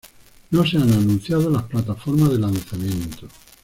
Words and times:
No 0.49 0.65
se 0.65 0.77
han 0.77 0.91
anunciado 0.91 1.51
las 1.51 1.61
plataformas 1.65 2.31
de 2.31 2.39
lanzamiento. 2.39 3.27